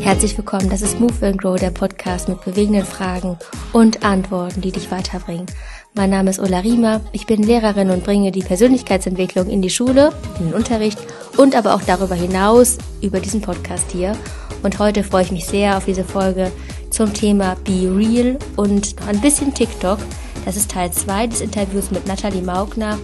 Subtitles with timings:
[0.00, 3.36] Herzlich willkommen, das ist Move and Grow, der Podcast mit bewegenden Fragen
[3.72, 5.46] und Antworten, die dich weiterbringen.
[5.94, 10.12] Mein Name ist Ola Riemer, ich bin Lehrerin und bringe die Persönlichkeitsentwicklung in die Schule,
[10.38, 10.98] in den Unterricht
[11.36, 14.16] und aber auch darüber hinaus über diesen Podcast hier.
[14.62, 16.52] Und heute freue ich mich sehr auf diese Folge
[16.90, 19.98] zum Thema Be Real und noch ein bisschen TikTok.
[20.44, 22.98] Das ist Teil 2 des Interviews mit Nathalie Maugner,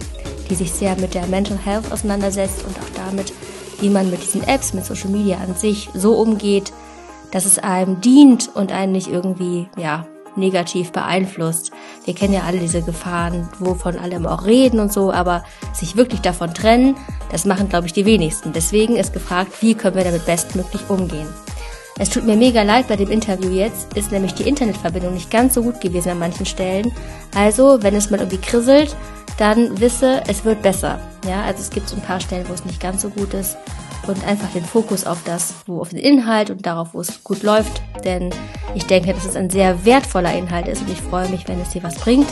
[0.49, 3.33] die sich sehr mit der Mental Health auseinandersetzt und auch damit,
[3.79, 6.71] wie man mit diesen Apps, mit Social Media an sich so umgeht,
[7.31, 10.05] dass es einem dient und einen nicht irgendwie, ja,
[10.37, 11.71] negativ beeinflusst.
[12.03, 15.43] Wir kennen ja alle diese Gefahren, wovon alle immer auch reden und so, aber
[15.73, 16.95] sich wirklich davon trennen,
[17.31, 18.53] das machen, glaube ich, die wenigsten.
[18.53, 21.27] Deswegen ist gefragt, wie können wir damit bestmöglich umgehen.
[21.97, 25.53] Es tut mir mega leid bei dem Interview jetzt, ist nämlich die Internetverbindung nicht ganz
[25.53, 26.91] so gut gewesen an manchen Stellen.
[27.33, 28.95] Also, wenn es mal irgendwie krisselt,
[29.37, 30.99] dann wisse, es wird besser.
[31.27, 33.57] Ja, also es gibt so ein paar Stellen, wo es nicht ganz so gut ist
[34.07, 37.43] und einfach den Fokus auf das, wo auf den Inhalt und darauf, wo es gut
[37.43, 37.81] läuft.
[38.03, 38.29] Denn
[38.75, 41.69] ich denke, dass es ein sehr wertvoller Inhalt ist und ich freue mich, wenn es
[41.69, 42.27] dir was bringt.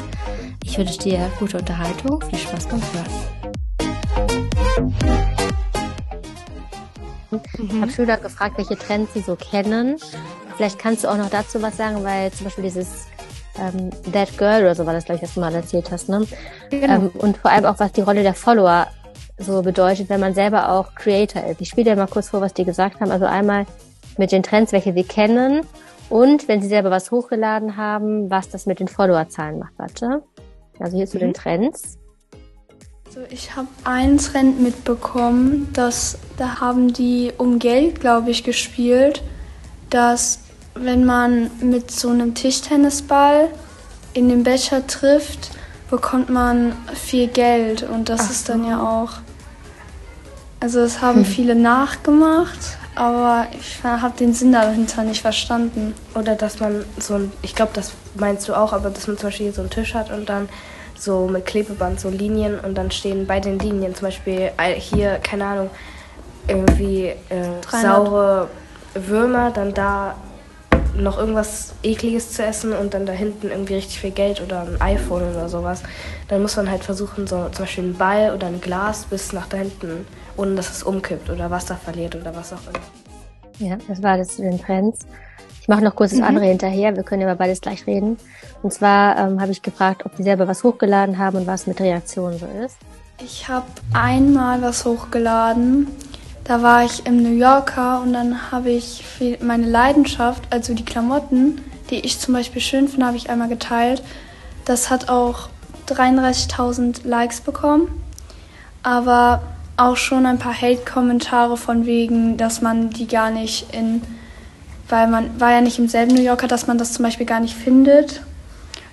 [0.64, 3.34] Ich wünsche dir gute Unterhaltung, viel Spaß beim Hören.
[7.58, 9.98] Ich habe Schüler gefragt, welche Trends sie so kennen.
[10.56, 13.08] Vielleicht kannst du auch noch dazu was sagen, weil zum Beispiel dieses
[13.60, 16.26] ähm, That Girl oder so war das, glaube ich, was du mal erzählt hast, ne?
[16.70, 16.94] Genau.
[16.94, 18.88] Ähm, und vor allem auch, was die Rolle der Follower
[19.38, 21.62] so bedeutet, wenn man selber auch Creator ist.
[21.62, 23.12] Ich spiele dir mal kurz vor, was die gesagt haben.
[23.12, 23.66] Also einmal
[24.18, 25.62] mit den Trends, welche sie kennen
[26.10, 29.74] und wenn sie selber was hochgeladen haben, was das mit den Followerzahlen macht.
[29.78, 30.24] Warte.
[30.80, 31.34] Also hier zu den mhm.
[31.34, 31.98] Trends.
[33.08, 39.22] Also ich habe einen Trend mitbekommen, dass da haben die um Geld, glaube ich, gespielt,
[39.90, 40.43] dass
[40.76, 43.50] wenn man mit so einem Tischtennisball
[44.14, 45.52] in den Becher trifft,
[45.90, 49.12] bekommt man viel Geld und das Ach ist dann ja auch.
[50.60, 51.26] Also das haben hm.
[51.26, 55.94] viele nachgemacht, aber ich habe den Sinn dahinter nicht verstanden.
[56.16, 59.28] Oder dass man so ein, ich glaube, das meinst du auch, aber dass man zum
[59.28, 60.48] Beispiel so einen Tisch hat und dann
[60.98, 65.46] so mit Klebeband so Linien und dann stehen bei den Linien zum Beispiel hier, keine
[65.46, 65.70] Ahnung,
[66.48, 67.16] irgendwie äh,
[67.70, 68.48] saure
[68.94, 70.16] Würmer, dann da
[70.96, 74.82] noch irgendwas Ekliges zu essen und dann da hinten irgendwie richtig viel Geld oder ein
[74.82, 75.84] iPhone oder sowas,
[76.28, 79.48] dann muss man halt versuchen, so zum Beispiel einen Ball oder ein Glas bis nach
[79.48, 80.06] da hinten,
[80.38, 83.70] ohne dass es umkippt oder Wasser verliert oder was auch immer.
[83.70, 85.06] Ja, das war das zu den Trends.
[85.62, 86.26] Ich mache noch kurz das mhm.
[86.26, 88.18] andere hinterher, wir können über beides gleich reden.
[88.62, 91.80] Und zwar ähm, habe ich gefragt, ob die selber was hochgeladen haben und was mit
[91.80, 92.78] Reaktionen so ist.
[93.24, 95.88] Ich habe einmal was hochgeladen
[96.44, 99.04] da war ich im New Yorker und dann habe ich
[99.42, 104.04] meine Leidenschaft, also die Klamotten, die ich zum Beispiel schön finde, habe ich einmal geteilt.
[104.66, 105.50] Das hat auch
[105.88, 107.88] 33.000 Likes bekommen,
[108.82, 109.42] aber
[109.78, 114.02] auch schon ein paar Hate-Kommentare von wegen, dass man die gar nicht in,
[114.90, 117.40] weil man war ja nicht im selben New Yorker, dass man das zum Beispiel gar
[117.40, 118.22] nicht findet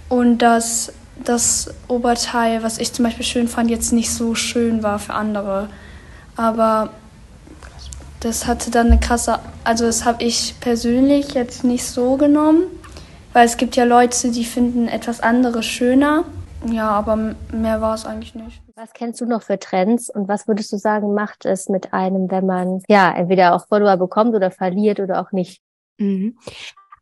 [0.09, 4.99] und dass das Oberteil, was ich zum Beispiel schön fand, jetzt nicht so schön war
[4.99, 5.69] für andere.
[6.34, 6.91] Aber
[8.21, 12.65] das hatte dann eine krasse, also das habe ich persönlich jetzt nicht so genommen,
[13.33, 16.25] weil es gibt ja Leute, die finden etwas anderes schöner.
[16.67, 17.17] Ja, aber
[17.53, 18.61] mehr war es eigentlich nicht.
[18.75, 22.31] Was kennst du noch für Trends und was würdest du sagen, macht es mit einem,
[22.31, 25.63] wenn man ja entweder auch Follower bekommt oder verliert oder auch nicht?
[25.99, 26.37] Mhm.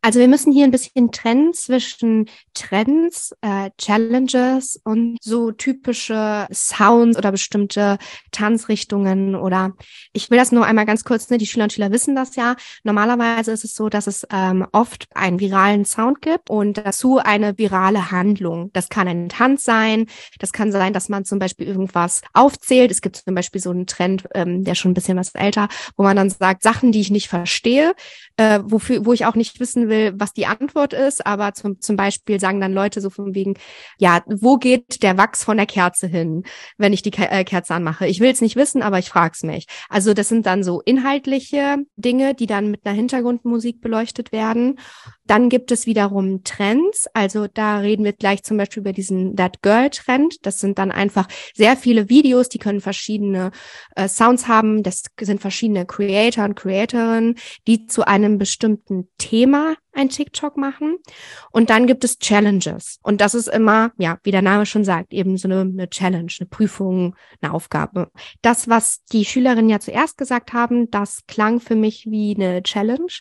[0.01, 7.17] Also wir müssen hier ein bisschen trennen zwischen Trends, äh, Challenges und so typische Sounds
[7.17, 7.97] oder bestimmte
[8.31, 9.73] Tanzrichtungen oder
[10.13, 12.55] ich will das nur einmal ganz kurz, ne, die Schüler und Schüler wissen das ja.
[12.83, 17.57] Normalerweise ist es so, dass es ähm, oft einen viralen Sound gibt und dazu eine
[17.57, 18.71] virale Handlung.
[18.71, 20.05] Das kann ein Tanz sein,
[20.39, 22.91] das kann sein, dass man zum Beispiel irgendwas aufzählt.
[22.91, 25.67] Es gibt zum Beispiel so einen Trend, ähm, der schon ein bisschen was älter,
[25.97, 27.93] wo man dann sagt, Sachen, die ich nicht verstehe,
[28.37, 31.95] äh, wofür, wo ich auch nicht wissen will, was die Antwort ist, aber zum, zum
[31.95, 33.55] Beispiel sagen dann Leute so von wegen,
[33.97, 36.43] ja, wo geht der Wachs von der Kerze hin,
[36.77, 38.07] wenn ich die Ke äh, Kerze anmache?
[38.07, 39.65] Ich will es nicht wissen, aber ich frag's mich.
[39.89, 44.79] Also das sind dann so inhaltliche Dinge, die dann mit einer Hintergrundmusik beleuchtet werden.
[45.25, 47.07] Dann gibt es wiederum Trends.
[47.13, 50.37] Also da reden wir gleich zum Beispiel über diesen That Girl Trend.
[50.45, 53.51] Das sind dann einfach sehr viele Videos, die können verschiedene
[53.95, 54.83] äh, Sounds haben.
[54.83, 57.35] Das sind verschiedene Creator und Creatorinnen,
[57.67, 60.97] die zu einem bestimmten Thema ein TikTok machen.
[61.51, 62.99] Und dann gibt es Challenges.
[63.03, 66.31] Und das ist immer, ja, wie der Name schon sagt, eben so eine, eine Challenge,
[66.39, 68.11] eine Prüfung, eine Aufgabe.
[68.41, 73.11] Das, was die Schülerinnen ja zuerst gesagt haben, das klang für mich wie eine Challenge.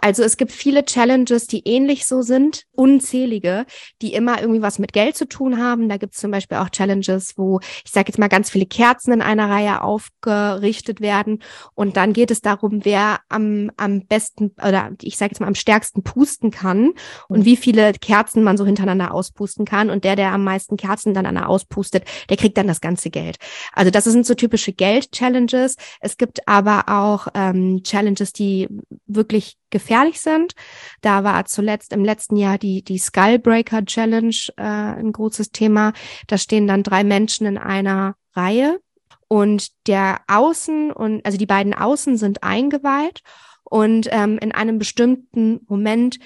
[0.00, 3.66] Also es gibt viele Challenges, die ähnlich so sind, unzählige,
[4.02, 5.88] die immer irgendwie was mit Geld zu tun haben.
[5.88, 9.12] Da gibt es zum Beispiel auch Challenges, wo, ich sage jetzt mal, ganz viele Kerzen
[9.12, 11.42] in einer Reihe aufgerichtet werden.
[11.74, 15.54] Und dann geht es darum, wer am, am besten oder ich sage jetzt mal am
[15.54, 16.94] stärksten pusten kann
[17.28, 19.88] und wie viele Kerzen man so hintereinander auspusten kann.
[19.88, 23.36] Und der, der am meisten Kerzen dann auspustet, der kriegt dann das ganze Geld.
[23.72, 25.76] Also das sind so typische Geld-Challenges.
[26.00, 28.68] Es gibt aber auch ähm, Challenges, die
[29.06, 30.54] wirklich gefährlich sind.
[31.02, 35.92] Da war zuletzt im letzten Jahr die, die Skullbreaker Challenge äh, ein großes Thema.
[36.26, 38.80] Da stehen dann drei Menschen in einer Reihe
[39.28, 43.22] und der Außen und also die beiden Außen sind eingeweiht
[43.70, 46.18] und ähm, in einem bestimmten Moment,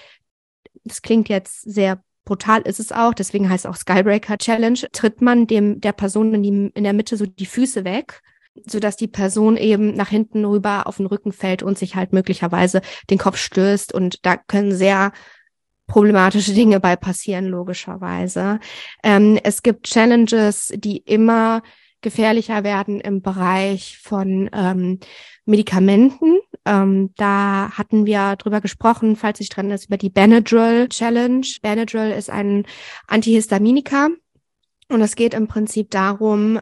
[0.85, 5.21] das klingt jetzt sehr brutal ist es auch, deswegen heißt es auch Skybreaker Challenge, tritt
[5.21, 8.21] man dem der Person in, die, in der Mitte so die Füße weg,
[8.67, 12.13] so dass die Person eben nach hinten rüber auf den Rücken fällt und sich halt
[12.13, 12.81] möglicherweise
[13.11, 15.13] den Kopf stößt und da können sehr
[15.87, 18.61] problematische Dinge bei passieren, logischerweise.
[19.03, 21.63] Ähm, es gibt Challenges, die immer
[22.03, 25.01] gefährlicher werden im Bereich von ähm,
[25.45, 26.39] Medikamenten.
[26.65, 31.47] Ähm, da hatten wir drüber gesprochen, falls sich dran ist, über die Benadryl Challenge.
[31.61, 32.65] Benadryl ist ein
[33.09, 34.09] Antihistaminika
[34.89, 36.61] und es geht im Prinzip darum,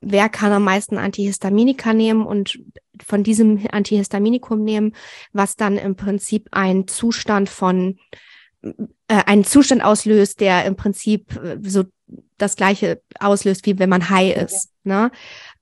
[0.00, 2.58] wer kann am meisten Antihistaminika nehmen und
[3.04, 4.94] von diesem Antihistaminikum nehmen,
[5.32, 7.98] was dann im Prinzip ein Zustand von
[8.62, 11.84] äh, einen Zustand auslöst, der im Prinzip äh, so
[12.38, 14.70] das gleiche auslöst, wie wenn man high ist.
[14.84, 15.10] Ne?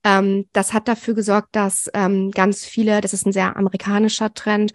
[0.05, 4.73] Ähm, das hat dafür gesorgt, dass ähm, ganz viele, das ist ein sehr amerikanischer Trend,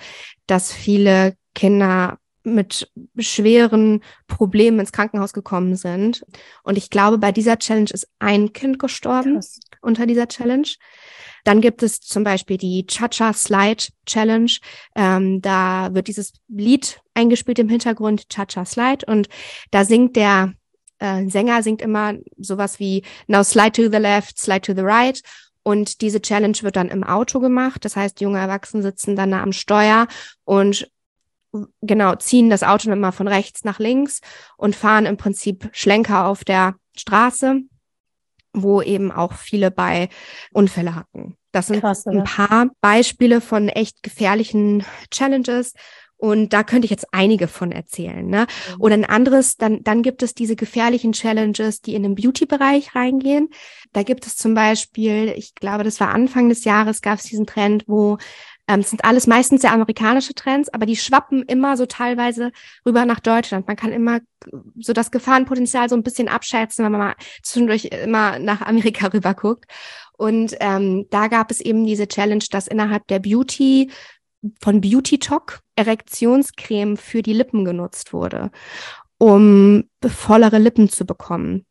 [0.48, 6.26] dass viele Kinder mit schweren Problemen ins Krankenhaus gekommen sind.
[6.64, 9.60] Und ich glaube, bei dieser Challenge ist ein Kind gestorben Krass.
[9.82, 10.68] unter dieser Challenge.
[11.44, 14.52] Dann gibt es zum Beispiel die Cha-Cha Slide Challenge.
[14.96, 19.06] Ähm, da wird dieses Lied eingespielt im Hintergrund, Cha-Cha Slide.
[19.06, 19.30] Und
[19.72, 20.54] da singt der
[21.00, 25.22] äh, Sänger singt immer sowas wie Now slide to the left, slide to the right.
[25.64, 27.84] Und diese Challenge wird dann im Auto gemacht.
[27.86, 30.08] Das heißt, junge Erwachsene sitzen dann am Steuer
[30.46, 30.90] und
[31.82, 34.22] genau ziehen das Auto immer von rechts nach links
[34.58, 37.62] und fahren im Prinzip Schlenker auf der Straße,
[38.54, 40.10] wo eben auch viele bei
[40.54, 41.38] Unfälle hatten.
[41.52, 45.74] Das sind Krass, ein paar Beispiele von echt gefährlichen Challenges.
[46.20, 48.28] Und da könnte ich jetzt einige von erzählen.
[48.28, 48.42] Ne?
[48.42, 48.82] Mhm.
[48.82, 53.50] Oder ein anderes, dann, dann gibt es diese gefährlichen Challenges, die in den Beauty-Bereich reingehen.
[53.94, 57.46] Da gibt es zum Beispiel, ich glaube, das war Anfang des Jahres, gab es diesen
[57.46, 58.18] Trend, wo
[58.68, 62.52] ähm, es sind alles meistens sehr amerikanische Trends, aber die schwappen immer so teilweise
[62.86, 63.66] rüber nach Deutschland.
[63.66, 64.20] Man kann immer
[64.78, 69.34] so das Gefahrenpotenzial so ein bisschen abschätzen, wenn man mal zwischendurch immer nach Amerika rüber
[69.34, 69.66] guckt.
[70.18, 73.90] Und ähm, da gab es eben diese Challenge, dass innerhalb der Beauty
[74.62, 78.52] von Beauty Talk Erektionscreme für die Lippen genutzt wurde,
[79.18, 81.66] um vollere Lippen zu bekommen.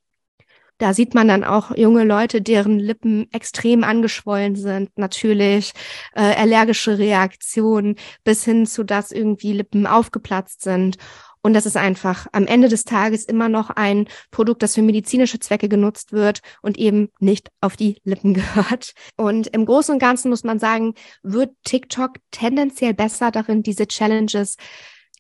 [0.78, 5.72] Da sieht man dann auch junge Leute, deren Lippen extrem angeschwollen sind, natürlich
[6.14, 10.96] äh, allergische Reaktionen bis hin zu, dass irgendwie Lippen aufgeplatzt sind.
[11.42, 15.38] Und das ist einfach am Ende des Tages immer noch ein Produkt, das für medizinische
[15.38, 18.92] Zwecke genutzt wird und eben nicht auf die Lippen gehört.
[19.16, 24.56] Und im Großen und Ganzen muss man sagen, wird TikTok tendenziell besser darin, diese Challenges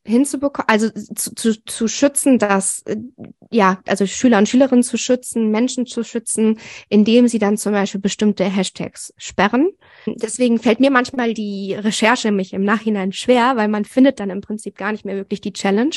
[0.08, 2.96] hinzubekommen, also zu, zu, zu schützen, dass, äh,
[3.50, 6.58] ja, also Schüler und Schülerinnen zu schützen, Menschen zu schützen,
[6.88, 9.70] indem sie dann zum Beispiel bestimmte Hashtags sperren.
[10.06, 14.40] Deswegen fällt mir manchmal die Recherche mich im Nachhinein schwer, weil man findet dann im
[14.40, 15.94] Prinzip gar nicht mehr wirklich die Challenge.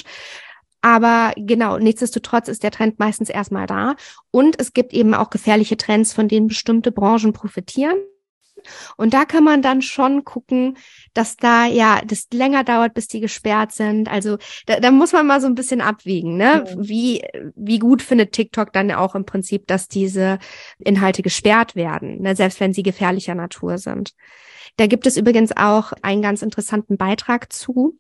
[0.82, 3.96] Aber genau, nichtsdestotrotz ist der Trend meistens erstmal da.
[4.32, 7.98] Und es gibt eben auch gefährliche Trends, von denen bestimmte Branchen profitieren.
[8.98, 10.78] Und da kann man dann schon gucken,
[11.14, 14.10] dass da ja das länger dauert, bis die gesperrt sind.
[14.10, 16.66] Also da, da muss man mal so ein bisschen abwiegen, ne?
[16.78, 17.24] Wie
[17.56, 20.40] wie gut findet TikTok dann auch im Prinzip, dass diese
[20.80, 22.36] Inhalte gesperrt werden, ne?
[22.36, 24.14] selbst wenn sie gefährlicher Natur sind.
[24.78, 28.00] Da gibt es übrigens auch einen ganz interessanten Beitrag zu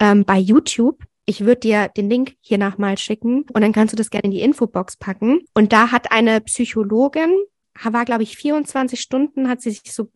[0.00, 1.02] ähm, bei YouTube.
[1.26, 4.30] Ich würde dir den Link hier mal schicken und dann kannst du das gerne in
[4.30, 5.40] die Infobox packen.
[5.54, 7.34] Und da hat eine Psychologin
[7.82, 10.10] war, glaube ich, 24 Stunden, hat sie sich so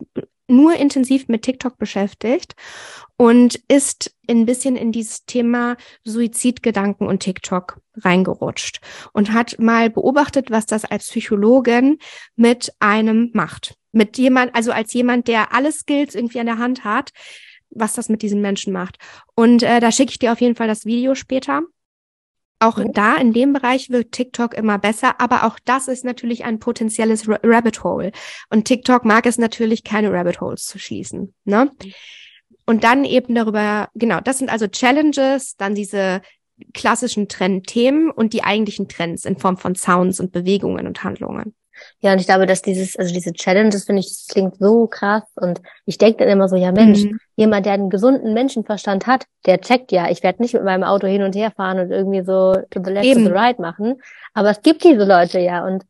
[0.49, 2.55] nur intensiv mit TikTok beschäftigt
[3.17, 8.81] und ist ein bisschen in dieses Thema Suizidgedanken und TikTok reingerutscht
[9.13, 11.99] und hat mal beobachtet, was das als Psychologin
[12.35, 13.75] mit einem macht.
[13.93, 17.11] Mit jemand, also als jemand, der alle Skills irgendwie an der Hand hat,
[17.71, 18.99] was das mit diesen Menschen macht.
[19.35, 21.63] Und äh, da schicke ich dir auf jeden Fall das Video später.
[22.61, 22.93] Auch mhm.
[22.93, 27.29] da in dem Bereich wird TikTok immer besser, aber auch das ist natürlich ein potenzielles
[27.29, 28.13] Rabbit Hole.
[28.51, 31.35] Und TikTok mag es natürlich, keine Rabbit Holes zu schließen.
[31.45, 31.71] Ne?
[32.67, 36.21] Und dann eben darüber, genau, das sind also Challenges, dann diese
[36.75, 41.55] klassischen Trendthemen und die eigentlichen Trends in Form von Sounds und Bewegungen und Handlungen.
[42.01, 45.23] Ja, und ich glaube, dass dieses, also diese Challenges, finde ich, das klingt so krass.
[45.37, 47.19] Und ich denke dann immer so, ja Mensch, mhm.
[47.37, 51.07] jemand, der einen gesunden Menschenverstand hat, der checkt ja, ich werde nicht mit meinem Auto
[51.07, 53.25] hin und her fahren und irgendwie so to the left, Eben.
[53.25, 54.01] to the right machen.
[54.35, 55.65] Aber es gibt diese Leute ja.
[55.65, 55.85] Und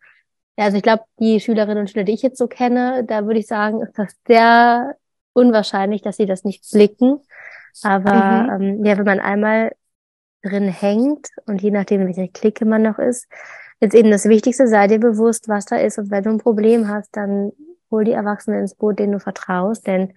[0.57, 3.40] ja, also ich glaube, die Schülerinnen und Schüler, die ich jetzt so kenne, da würde
[3.40, 4.97] ich sagen, ist das sehr
[5.33, 7.21] unwahrscheinlich, dass sie das nicht blicken.
[7.83, 8.62] Aber mhm.
[8.62, 9.73] ähm, ja, wenn man einmal
[10.42, 13.28] drin hängt und je nachdem, welche Clique man noch ist,
[13.80, 15.99] Jetzt eben das Wichtigste, sei dir bewusst, was da ist.
[15.99, 17.52] Und wenn du ein Problem hast, dann
[17.90, 19.87] hol die Erwachsenen ins Boot, denen du vertraust.
[19.87, 20.14] Denn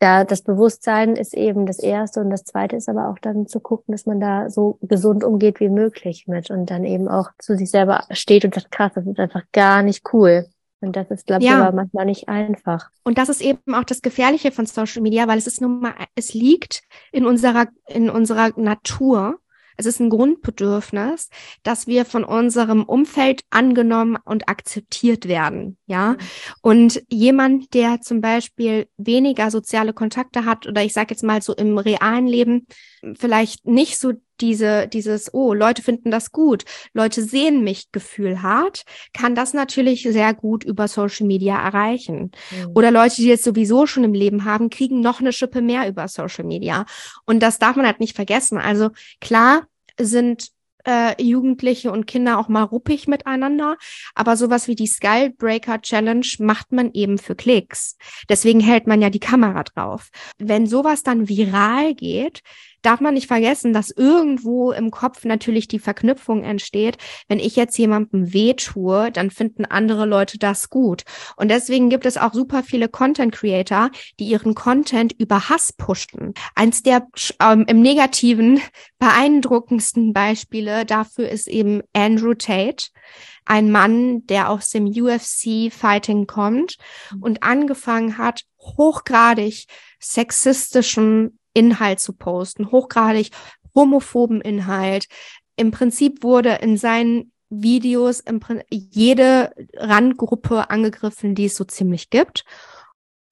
[0.00, 3.60] da das Bewusstsein ist eben das Erste und das Zweite ist aber auch dann zu
[3.60, 7.54] gucken, dass man da so gesund umgeht wie möglich mit und dann eben auch zu
[7.56, 10.46] sich selber steht und sagt, krass, das ist einfach gar nicht cool.
[10.80, 11.62] Und das ist, glaube ich, ja.
[11.62, 12.88] aber manchmal nicht einfach.
[13.04, 15.92] Und das ist eben auch das Gefährliche von Social Media, weil es ist nun mal,
[16.14, 16.82] es liegt
[17.12, 19.38] in unserer, in unserer Natur,
[19.76, 21.28] es ist ein Grundbedürfnis,
[21.62, 25.78] dass wir von unserem Umfeld angenommen und akzeptiert werden.
[25.86, 26.12] Ja.
[26.12, 26.16] Mhm.
[26.62, 31.54] Und jemand, der zum Beispiel weniger soziale Kontakte hat oder ich sage jetzt mal so
[31.54, 32.66] im realen Leben
[33.18, 38.84] vielleicht nicht so diese, dieses, oh, Leute finden das gut, Leute sehen mich Gefühl hat,
[39.12, 42.30] kann das natürlich sehr gut über Social Media erreichen.
[42.50, 42.72] Mhm.
[42.74, 46.08] Oder Leute, die jetzt sowieso schon im Leben haben, kriegen noch eine Schippe mehr über
[46.08, 46.86] Social Media.
[47.26, 48.58] Und das darf man halt nicht vergessen.
[48.58, 49.66] Also klar,
[49.98, 50.50] sind
[50.86, 53.76] äh, Jugendliche und Kinder auch mal ruppig miteinander.
[54.14, 57.96] Aber sowas wie die Skullbreaker Challenge macht man eben für Klicks.
[58.28, 60.08] Deswegen hält man ja die Kamera drauf.
[60.38, 62.40] Wenn sowas dann viral geht,
[62.82, 66.96] darf man nicht vergessen, dass irgendwo im Kopf natürlich die Verknüpfung entsteht.
[67.28, 71.04] Wenn ich jetzt jemandem weh tue, dann finden andere Leute das gut.
[71.36, 76.34] Und deswegen gibt es auch super viele Content Creator, die ihren Content über Hass pushten.
[76.54, 77.06] Eins der
[77.40, 78.60] ähm, im negativen
[78.98, 82.86] beeindruckendsten Beispiele dafür ist eben Andrew Tate
[83.44, 86.76] ein Mann, der aus dem UFC Fighting kommt
[87.20, 89.66] und angefangen hat, hochgradig
[89.98, 93.30] sexistischen Inhalt zu posten, hochgradig
[93.74, 95.06] homophoben Inhalt.
[95.56, 98.22] Im Prinzip wurde in seinen Videos
[98.70, 102.44] jede Randgruppe angegriffen, die es so ziemlich gibt.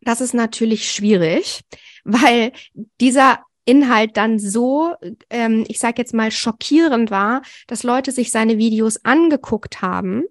[0.01, 1.63] Das ist natürlich schwierig,
[2.05, 2.53] weil
[3.01, 4.95] dieser Inhalt dann so,
[5.29, 10.25] ähm, ich sage jetzt mal, schockierend war, dass Leute sich seine Videos angeguckt haben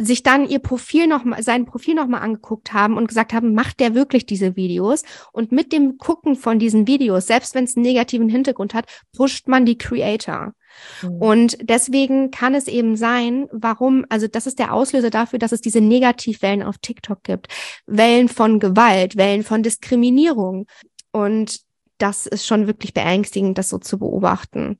[0.00, 3.54] sich dann ihr Profil noch mal, sein Profil noch mal angeguckt haben und gesagt haben,
[3.54, 5.02] macht der wirklich diese Videos?
[5.32, 9.46] Und mit dem Gucken von diesen Videos, selbst wenn es einen negativen Hintergrund hat, pusht
[9.46, 10.54] man die Creator.
[11.02, 11.16] Mhm.
[11.16, 15.60] Und deswegen kann es eben sein, warum, also das ist der Auslöser dafür, dass es
[15.60, 17.48] diese Negativwellen auf TikTok gibt.
[17.86, 20.66] Wellen von Gewalt, Wellen von Diskriminierung.
[21.12, 21.60] Und
[21.98, 24.78] das ist schon wirklich beängstigend, das so zu beobachten.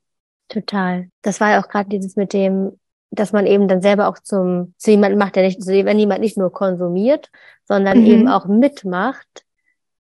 [0.49, 1.09] Total.
[1.21, 2.79] Das war ja auch gerade dieses mit dem,
[3.11, 6.37] dass man eben dann selber auch zum, zu jemandem macht, der nicht, wenn jemand nicht
[6.37, 7.29] nur konsumiert,
[7.65, 8.05] sondern mhm.
[8.05, 9.45] eben auch mitmacht,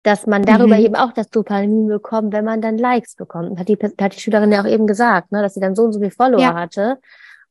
[0.03, 0.85] dass man darüber mhm.
[0.85, 3.59] eben auch das Dopamin bekommt, wenn man dann Likes bekommt.
[3.59, 5.93] Hat die, hat die Schülerin ja auch eben gesagt, ne, dass sie dann so und
[5.93, 6.55] so viel Follower ja.
[6.55, 6.99] hatte.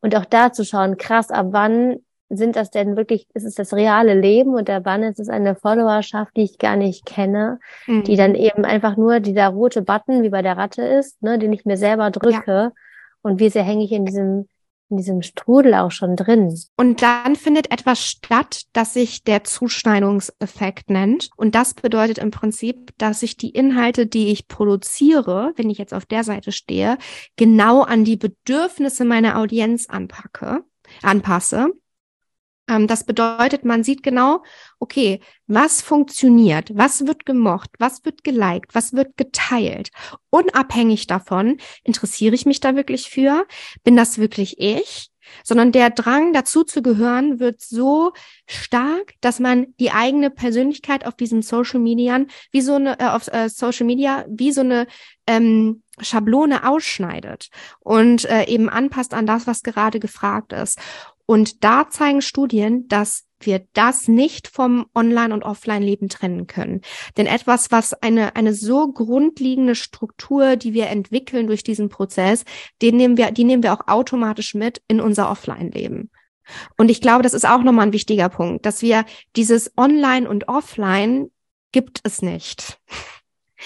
[0.01, 1.97] Und auch da zu schauen, krass, ab wann
[2.29, 5.55] sind das denn wirklich, ist es das reale Leben und ab wann ist es eine
[5.55, 8.03] Followerschaft, die ich gar nicht kenne, mhm.
[8.03, 11.51] die dann eben einfach nur dieser rote Button wie bei der Ratte ist, ne, den
[11.51, 12.51] ich mir selber drücke.
[12.51, 12.71] Ja.
[13.21, 14.47] Und wie sehr hänge ich in diesem
[14.89, 16.55] in diesem Strudel auch schon drin.
[16.77, 21.29] Und dann findet etwas statt, das sich der Zuschneidungseffekt nennt.
[21.37, 25.93] Und das bedeutet im Prinzip, dass ich die Inhalte, die ich produziere, wenn ich jetzt
[25.93, 26.97] auf der Seite stehe,
[27.35, 30.63] genau an die Bedürfnisse meiner Audienz anpacke,
[31.01, 31.71] anpasse.
[32.69, 34.43] Ähm, das bedeutet, man sieht genau,
[34.79, 39.89] okay, was funktioniert, was wird gemocht, was wird geliked, was wird geteilt.
[40.29, 43.45] Unabhängig davon, interessiere ich mich da wirklich für?
[43.83, 45.09] Bin das wirklich ich?
[45.43, 48.13] Sondern der Drang dazu zu gehören wird so
[48.47, 53.27] stark, dass man die eigene Persönlichkeit auf diesen Social Media wie so eine äh, auf
[53.27, 54.87] äh, Social Media wie so eine
[55.27, 57.49] ähm, Schablone ausschneidet
[57.79, 60.79] und äh, eben anpasst an das, was gerade gefragt ist.
[61.29, 66.81] Und da zeigen Studien, dass wir das nicht vom Online- und Offline-Leben trennen können.
[67.17, 72.45] Denn etwas, was eine, eine so grundlegende Struktur, die wir entwickeln durch diesen Prozess,
[72.81, 76.09] den nehmen wir, die nehmen wir auch automatisch mit in unser Offline-Leben.
[76.79, 79.05] Und ich glaube, das ist auch nochmal ein wichtiger Punkt, dass wir
[79.35, 81.29] dieses Online und Offline
[81.71, 82.79] gibt es nicht.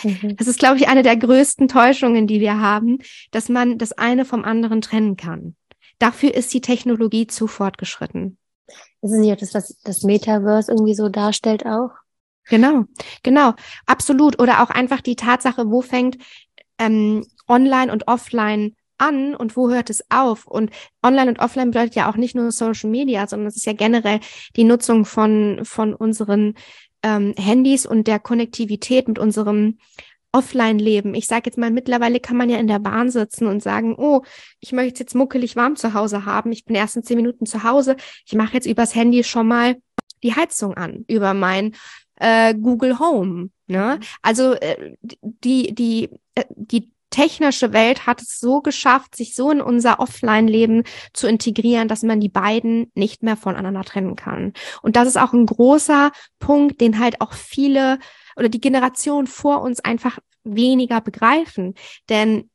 [0.03, 0.36] Mhm.
[0.36, 2.98] Das ist, glaube ich, eine der größten Täuschungen, die wir haben,
[3.32, 5.55] dass man das eine vom anderen trennen kann.
[6.03, 8.38] Dafür ist die Technologie zu fortgeschritten.
[9.01, 11.91] Ist es nicht auch das, was das Metaverse irgendwie so darstellt auch?
[12.50, 12.83] Genau,
[13.24, 13.53] genau,
[13.86, 14.38] absolut.
[14.41, 16.17] Oder auch einfach die Tatsache, wo fängt
[16.77, 20.45] ähm, Online und Offline an und wo hört es auf?
[20.45, 23.72] Und Online und Offline bedeutet ja auch nicht nur Social Media, sondern es ist ja
[23.72, 24.19] generell
[24.57, 26.55] die Nutzung von, von unseren
[27.01, 29.77] ähm, Handys und der Konnektivität mit unserem
[30.34, 31.13] Offline-Leben.
[31.16, 34.24] Ich sage jetzt mal, mittlerweile kann man ja in der Bahn sitzen und sagen, oh,
[34.60, 36.52] ich möchte jetzt muckelig warm zu Hause haben.
[36.52, 37.96] Ich bin erst in zehn Minuten zu Hause.
[38.25, 39.78] Ich mache jetzt übers Handy schon mal
[40.24, 41.75] die Heizung an, über mein
[42.16, 43.50] äh, Google Home.
[43.68, 43.98] Ne?
[44.00, 44.06] Mhm.
[44.22, 49.62] Also äh, die, die, äh, die technische Welt hat es so geschafft, sich so in
[49.62, 54.54] unser Offline-Leben zu integrieren, dass man die beiden nicht mehr voneinander trennen kann.
[54.82, 58.00] Und das ist auch ein großer Punkt, den halt auch viele
[58.36, 61.75] oder die Generation vor uns einfach weniger begreifen.
[62.10, 62.50] Denn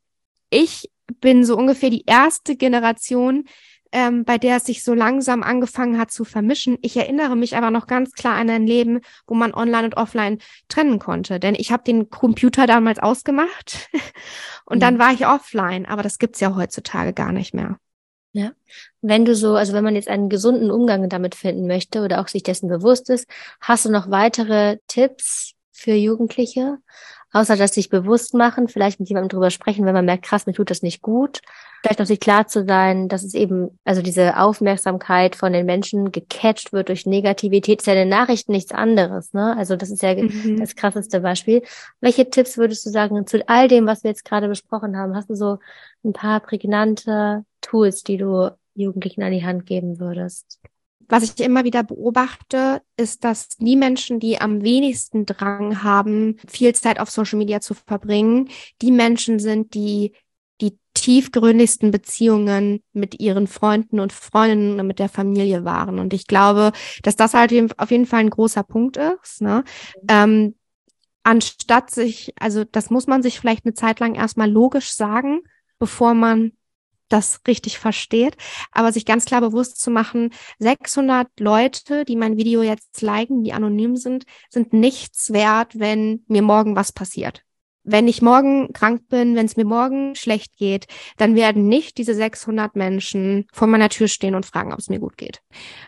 [0.51, 3.45] ich bin so ungefähr die erste Generation,
[3.93, 6.77] ähm, bei der es sich so langsam angefangen hat zu vermischen.
[6.83, 10.39] Ich erinnere mich aber noch ganz klar an ein Leben, wo man online und offline
[10.69, 11.41] trennen konnte.
[11.41, 13.89] Denn ich habe den Computer damals ausgemacht
[14.67, 14.81] und mhm.
[14.81, 15.87] dann war ich offline.
[15.87, 17.79] Aber das gibt's ja heutzutage gar nicht mehr.
[18.33, 18.53] Ja.
[19.01, 22.29] Wenn du so, also wenn man jetzt einen gesunden Umgang damit finden möchte oder auch
[22.29, 23.27] sich dessen bewusst ist,
[23.61, 26.79] hast du noch weitere Tipps für Jugendliche?
[27.33, 30.55] außer dass sich bewusst machen, vielleicht mit jemandem drüber sprechen, wenn man merkt, krass, mir
[30.55, 31.41] tut das nicht gut.
[31.83, 36.11] Vielleicht auch sich klar zu sein, dass es eben, also diese Aufmerksamkeit von den Menschen
[36.11, 39.57] gecatcht wird durch Negativität, ist ja in den Nachrichten nichts anderes, ne?
[39.57, 40.59] Also das ist ja mhm.
[40.59, 41.63] das krasseste Beispiel.
[42.01, 45.15] Welche Tipps würdest du sagen zu all dem, was wir jetzt gerade besprochen haben?
[45.15, 45.59] Hast du so
[46.03, 50.59] ein paar prägnante Tools, die du Jugendlichen an die Hand geben würdest?
[51.09, 56.75] Was ich immer wieder beobachte, ist, dass die Menschen, die am wenigsten Drang haben, viel
[56.75, 58.51] Zeit auf Social Media zu verbringen,
[58.83, 60.13] die Menschen sind, die
[60.61, 65.99] die tiefgründigsten Beziehungen mit ihren Freunden und Freundinnen und mit der Familie waren.
[65.99, 66.73] Und ich glaube,
[67.03, 69.41] dass das halt auf jeden Fall ein großer Punkt ist.
[69.41, 69.63] Ne?
[70.03, 70.07] Mhm.
[70.09, 70.55] Ähm,
[71.23, 75.43] anstatt sich, also das muss man sich vielleicht eine Zeit lang erstmal logisch sagen,
[75.79, 76.53] bevor man
[77.09, 78.37] das richtig versteht,
[78.73, 83.53] aber sich ganz klar bewusst zu machen, 600 Leute, die mein Video jetzt liken, die
[83.53, 87.45] anonym sind, sind nichts wert, wenn mir morgen was passiert.
[87.91, 92.13] Wenn ich morgen krank bin, wenn es mir morgen schlecht geht, dann werden nicht diese
[92.13, 95.41] 600 Menschen vor meiner Tür stehen und fragen, ob es mir gut geht,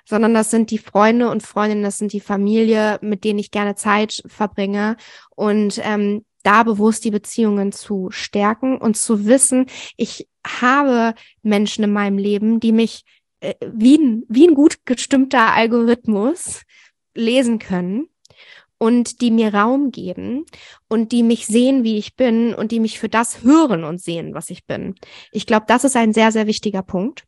[0.06, 3.74] sondern das sind die Freunde und Freundinnen, das sind die Familie, mit denen ich gerne
[3.74, 4.96] Zeit verbringe
[5.36, 11.92] und ähm, da bewusst die Beziehungen zu stärken und zu wissen, ich habe Menschen in
[11.92, 13.04] meinem Leben, die mich
[13.40, 16.62] äh, wie, ein, wie ein gut gestimmter Algorithmus
[17.14, 18.08] lesen können
[18.78, 20.46] und die mir Raum geben
[20.88, 24.32] und die mich sehen, wie ich bin und die mich für das hören und sehen,
[24.34, 24.94] was ich bin.
[25.32, 27.24] Ich glaube, das ist ein sehr, sehr wichtiger Punkt.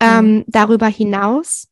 [0.00, 1.68] Ähm, darüber hinaus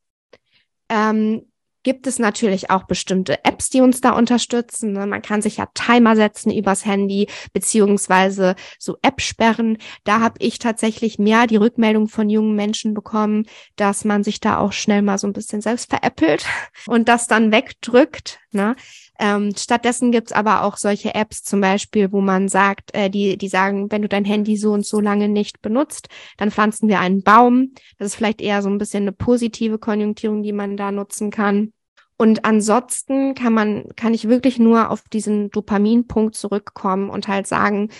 [0.90, 1.47] ähm,
[1.88, 4.92] gibt es natürlich auch bestimmte Apps, die uns da unterstützen.
[4.92, 5.06] Ne?
[5.06, 9.78] Man kann sich ja Timer setzen übers Handy, beziehungsweise so App-Sperren.
[10.04, 13.46] Da habe ich tatsächlich mehr die Rückmeldung von jungen Menschen bekommen,
[13.76, 16.44] dass man sich da auch schnell mal so ein bisschen selbst veräppelt
[16.86, 18.38] und das dann wegdrückt.
[18.52, 18.76] Ne?
[19.18, 23.48] Ähm, stattdessen gibt's aber auch solche Apps zum Beispiel, wo man sagt, äh, die, die
[23.48, 27.22] sagen, wenn du dein Handy so und so lange nicht benutzt, dann pflanzen wir einen
[27.22, 27.72] Baum.
[27.98, 31.72] Das ist vielleicht eher so ein bisschen eine positive Konjunktierung, die man da nutzen kann.
[32.18, 37.90] Und ansonsten kann man, kann ich wirklich nur auf diesen Dopaminpunkt zurückkommen und halt sagen,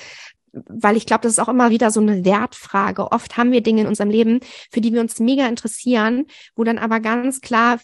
[0.52, 3.12] weil ich glaube, das ist auch immer wieder so eine Wertfrage.
[3.12, 6.26] Oft haben wir Dinge in unserem Leben, für die wir uns mega interessieren,
[6.56, 7.78] wo dann aber ganz klar,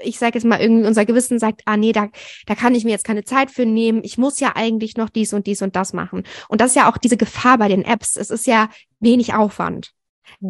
[0.00, 2.08] ich sage jetzt mal irgendwie unser Gewissen sagt, ah nee, da,
[2.46, 4.02] da kann ich mir jetzt keine Zeit für nehmen.
[4.04, 6.24] Ich muss ja eigentlich noch dies und dies und das machen.
[6.48, 8.16] Und das ist ja auch diese Gefahr bei den Apps.
[8.16, 8.68] Es ist ja
[9.00, 9.92] wenig Aufwand.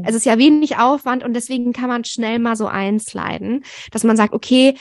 [0.05, 4.17] Es ist ja wenig Aufwand und deswegen kann man schnell mal so einsliden, dass man
[4.17, 4.75] sagt, okay,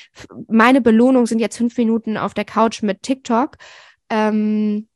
[0.47, 3.57] meine Belohnung sind jetzt fünf Minuten auf der Couch mit TikTok.
[4.09, 4.87] Ähm,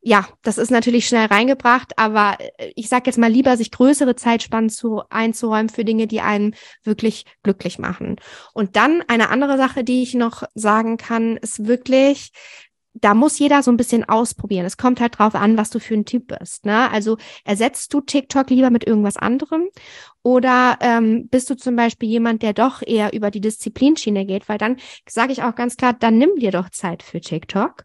[0.00, 4.14] ja, das ist natürlich schnell reingebracht, aber äh, ich sage jetzt mal lieber, sich größere
[4.16, 8.16] Zeitspannen zu, einzuräumen für Dinge, die einen wirklich glücklich machen.
[8.54, 12.30] Und dann eine andere Sache, die ich noch sagen kann, ist wirklich,
[13.00, 14.66] da muss jeder so ein bisschen ausprobieren.
[14.66, 16.66] Es kommt halt drauf an, was du für ein Typ bist.
[16.66, 16.90] Ne?
[16.90, 19.68] Also ersetzt du TikTok lieber mit irgendwas anderem
[20.22, 24.48] oder ähm, bist du zum Beispiel jemand, der doch eher über die Disziplinschiene geht?
[24.48, 24.76] Weil dann
[25.08, 27.84] sage ich auch ganz klar, dann nimm dir doch Zeit für TikTok,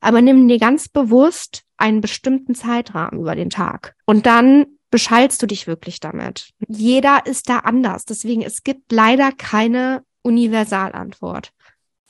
[0.00, 5.46] aber nimm dir ganz bewusst einen bestimmten Zeitrahmen über den Tag und dann beschallst du
[5.46, 6.50] dich wirklich damit.
[6.68, 8.04] Jeder ist da anders.
[8.04, 11.52] Deswegen, es gibt leider keine Universalantwort.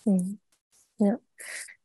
[0.04, 0.38] Hm.
[1.04, 1.18] Ja.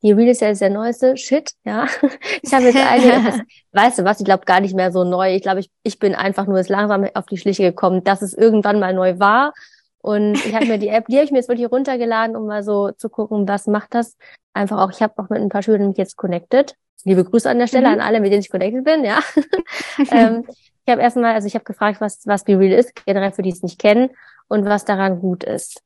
[0.04, 1.88] Die Real ist ja der neueste Shit, ja.
[2.42, 5.36] Ich habe jetzt einige, weißt du was, ich glaube gar nicht mehr so neu.
[5.36, 8.34] Ich glaube, ich, ich bin einfach nur jetzt langsam auf die Schliche gekommen, dass es
[8.34, 9.54] irgendwann mal neu war.
[10.00, 12.64] Und ich habe mir die App, die habe ich mir jetzt wirklich runtergeladen, um mal
[12.64, 14.16] so zu gucken, was macht das.
[14.54, 16.76] Einfach auch, ich habe auch mit ein paar Schülern mich jetzt connected.
[17.04, 17.96] Liebe Grüße an der Stelle mhm.
[17.96, 19.20] an alle, mit denen ich connected bin, ja.
[20.12, 20.46] ähm,
[20.86, 23.52] ich habe erstmal, also ich habe gefragt, was, was Be Real ist, generell für die
[23.52, 24.10] es nicht kennen
[24.48, 25.82] und was daran gut ist.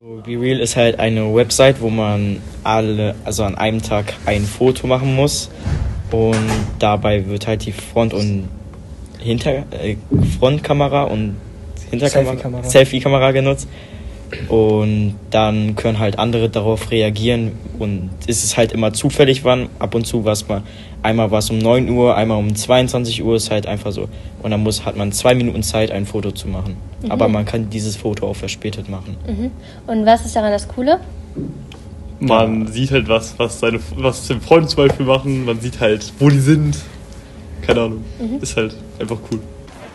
[0.00, 4.86] Be Real ist halt eine Website, wo man alle, also an einem Tag ein Foto
[4.86, 5.50] machen muss.
[6.12, 6.36] Und
[6.78, 8.48] dabei wird halt die Front- und
[9.18, 9.96] Hinter äh,
[10.38, 11.34] Frontkamera und
[11.90, 13.32] Hinterkamera Selfie-Kamera.
[13.32, 13.66] Genutzt.
[14.46, 17.58] Und dann können halt andere darauf reagieren.
[17.80, 20.62] Und es ist halt immer zufällig wann ab und zu was mal
[21.02, 24.08] einmal war es um 9 Uhr einmal um 22 Uhr ist halt einfach so
[24.42, 27.10] und dann muss hat man zwei Minuten Zeit ein Foto zu machen mhm.
[27.10, 29.50] aber man kann dieses Foto auch verspätet machen mhm.
[29.86, 31.00] und was ist daran das Coole
[32.20, 32.72] man ja.
[32.72, 36.28] sieht halt was was seine was seine Freunde zum Beispiel machen man sieht halt wo
[36.28, 36.78] die sind
[37.62, 38.42] keine Ahnung mhm.
[38.42, 39.40] ist halt einfach cool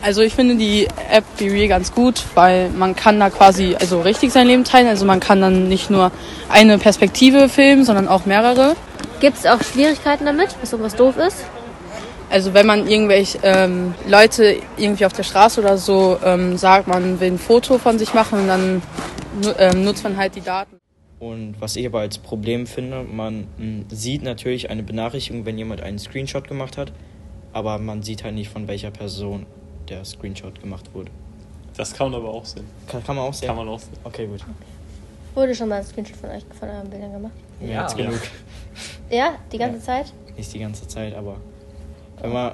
[0.04, 4.32] also ich finde die App BeReal ganz gut, weil man kann da quasi also richtig
[4.32, 4.86] sein Leben teilen.
[4.86, 6.12] Also man kann dann nicht nur
[6.50, 8.76] eine Perspektive filmen, sondern auch mehrere.
[9.20, 11.46] Gibt es auch Schwierigkeiten damit, was irgendwas doof ist?
[12.28, 17.18] Also wenn man irgendwelche ähm, Leute irgendwie auf der Straße oder so ähm, sagt, man
[17.18, 18.82] will ein Foto von sich machen und dann
[19.58, 20.80] ähm, nutzt man halt die Daten.
[21.18, 25.56] Und was ich aber als Problem finde, man mh, hm, sieht natürlich eine Benachrichtigung, wenn
[25.56, 26.92] jemand einen Screenshot gemacht hat,
[27.54, 29.46] aber man sieht halt nicht von welcher Person
[29.88, 31.10] der Screenshot gemacht wurde.
[31.76, 32.66] Das kann man aber auch sehen.
[32.86, 33.48] Kann, kann man auch sehen?
[33.48, 33.96] Kann man auch sehen.
[34.04, 34.40] Okay, gut.
[35.34, 37.32] Wurde schon mal ein Screenshot von euch von euren Bildern gemacht?
[37.60, 38.20] Ja, jetzt genug.
[39.10, 39.82] Ja, die ganze ja.
[39.82, 40.12] Zeit?
[40.36, 41.36] Nicht die ganze Zeit, aber
[42.20, 42.52] wenn man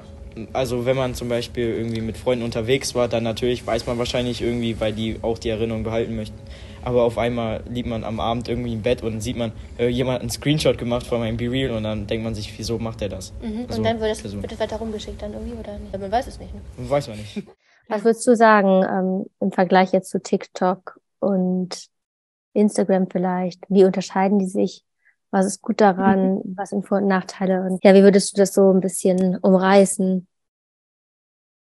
[0.53, 4.41] also wenn man zum Beispiel irgendwie mit Freunden unterwegs war, dann natürlich weiß man wahrscheinlich
[4.41, 6.37] irgendwie, weil die auch die Erinnerung behalten möchten.
[6.83, 10.15] Aber auf einmal liegt man am Abend irgendwie im Bett und sieht man, äh, jemand
[10.15, 13.01] hat einen Screenshot gemacht von meinem Be Real und dann denkt man sich, wieso macht
[13.01, 13.33] er das?
[13.41, 13.65] Mhm.
[13.67, 15.97] Also, und dann wird das, wird das weiter rumgeschickt dann irgendwie oder nicht?
[15.97, 16.53] Man weiß es nicht.
[16.53, 16.61] Ne?
[16.77, 17.43] Weiß man nicht.
[17.87, 21.87] Was würdest du sagen ähm, im Vergleich jetzt zu TikTok und
[22.53, 23.65] Instagram vielleicht?
[23.69, 24.85] Wie unterscheiden die sich?
[25.29, 26.35] Was ist gut daran?
[26.35, 26.53] Mhm.
[26.57, 27.63] Was sind Vor- und Nachteile?
[27.63, 30.27] Und ja, wie würdest du das so ein bisschen umreißen?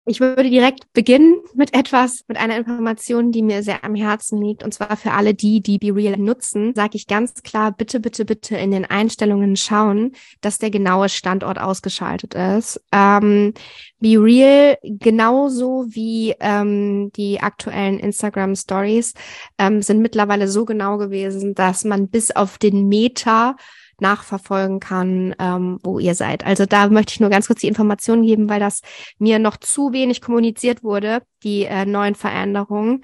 [0.05, 4.61] Ich würde direkt beginnen mit etwas, mit einer Information, die mir sehr am Herzen liegt.
[4.61, 8.57] Und zwar für alle die, die BeReal nutzen, sage ich ganz klar, bitte, bitte, bitte
[8.57, 10.11] in den Einstellungen schauen,
[10.41, 12.83] dass der genaue Standort ausgeschaltet ist.
[12.91, 13.53] Ähm,
[13.99, 19.13] BeReal, genauso wie ähm, die aktuellen Instagram Stories,
[19.57, 23.55] ähm, sind mittlerweile so genau gewesen, dass man bis auf den Meter
[23.99, 26.45] nachverfolgen kann, ähm, wo ihr seid.
[26.45, 28.81] Also da möchte ich nur ganz kurz die Informationen geben, weil das
[29.17, 33.01] mir noch zu wenig kommuniziert wurde, die äh, neuen Veränderungen.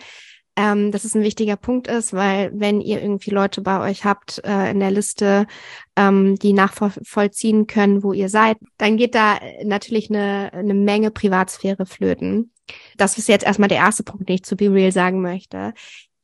[0.55, 4.41] Ähm, dass es ein wichtiger Punkt ist, weil wenn ihr irgendwie Leute bei euch habt
[4.43, 5.47] äh, in der Liste,
[5.95, 11.85] ähm, die nachvollziehen können, wo ihr seid, dann geht da natürlich eine, eine Menge Privatsphäre
[11.85, 12.51] flöten.
[12.97, 15.73] Das ist jetzt erstmal der erste Punkt, den ich zu Be Real sagen möchte.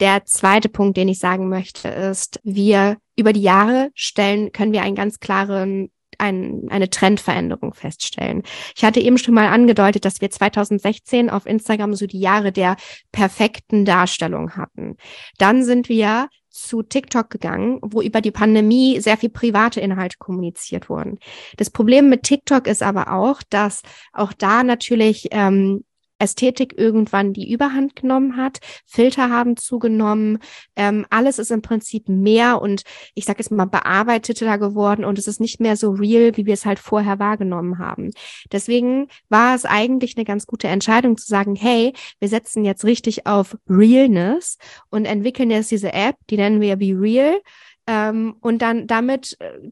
[0.01, 4.81] Der zweite Punkt, den ich sagen möchte, ist, wir über die Jahre stellen, können wir
[4.81, 8.43] einen ganz klaren ein, eine Trendveränderung feststellen.
[8.75, 12.77] Ich hatte eben schon mal angedeutet, dass wir 2016 auf Instagram so die Jahre der
[13.11, 14.97] perfekten Darstellung hatten.
[15.37, 20.89] Dann sind wir zu TikTok gegangen, wo über die Pandemie sehr viel private Inhalte kommuniziert
[20.89, 21.19] wurden.
[21.57, 23.81] Das Problem mit TikTok ist aber auch, dass
[24.13, 25.83] auch da natürlich ähm,
[26.19, 28.59] Ästhetik irgendwann die Überhand genommen hat.
[28.85, 30.39] Filter haben zugenommen.
[30.75, 35.27] Ähm, alles ist im Prinzip mehr und ich sage jetzt mal bearbeiteter geworden und es
[35.27, 38.11] ist nicht mehr so real, wie wir es halt vorher wahrgenommen haben.
[38.51, 43.27] Deswegen war es eigentlich eine ganz gute Entscheidung zu sagen, hey, wir setzen jetzt richtig
[43.27, 44.57] auf Realness
[44.89, 47.41] und entwickeln jetzt diese App, die nennen wir Be Real.
[47.87, 49.69] Ähm, und dann damit äh,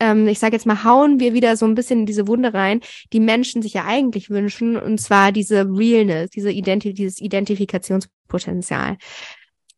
[0.00, 2.80] ähm, ich sage jetzt mal, hauen wir wieder so ein bisschen in diese Wunde rein,
[3.12, 8.96] die Menschen sich ja eigentlich wünschen, und zwar diese Realness, diese Identi dieses Identifikationspotenzial.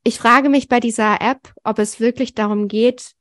[0.04, 3.12] Ich frage mich bei dieser App, ob es wirklich darum geht,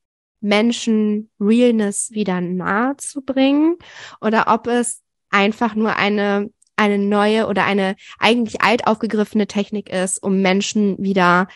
[0.42, 3.76] Menschen Realness wieder nahe zu bringen
[4.22, 10.24] oder ob es einfach nur eine eine neue oder eine eigentlich alt aufgegriffene Technik ist,
[10.24, 11.50] um Menschen wieder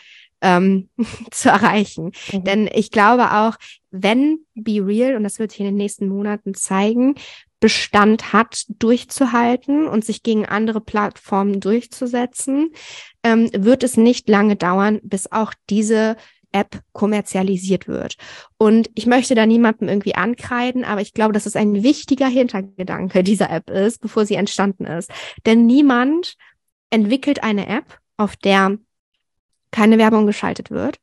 [0.44, 0.88] ähm,
[1.30, 2.12] zu erreichen.
[2.32, 2.44] Mhm.
[2.44, 3.56] Denn ich glaube auch,
[3.90, 7.14] wenn Be Real, und das wird sich in den nächsten Monaten zeigen,
[7.58, 12.70] Bestand hat, durchzuhalten und sich gegen andere Plattformen durchzusetzen,
[13.22, 16.16] ähm, wird es nicht lange dauern, bis auch diese
[16.52, 18.16] App kommerzialisiert wird.
[18.58, 23.24] Und ich möchte da niemandem irgendwie ankreiden, aber ich glaube, dass es ein wichtiger Hintergedanke
[23.24, 25.10] dieser App ist, bevor sie entstanden ist.
[25.46, 26.36] Denn niemand
[26.90, 28.78] entwickelt eine App, auf der
[29.74, 30.98] keine Werbung geschaltet wird.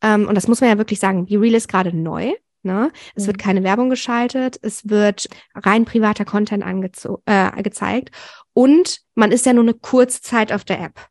[0.00, 1.26] Ähm, und das muss man ja wirklich sagen.
[1.26, 2.32] BeReal ist gerade neu.
[2.62, 2.90] Ne?
[3.14, 3.26] Es mhm.
[3.28, 6.64] wird keine Werbung geschaltet, es wird rein privater Content
[7.26, 8.10] äh, gezeigt
[8.54, 11.08] und man ist ja nur eine kurze Zeit auf der App.